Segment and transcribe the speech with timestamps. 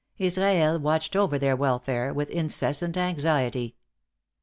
[0.17, 3.75] Israel watched over their welfare with incessant anxiety.